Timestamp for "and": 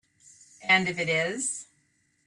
0.67-0.89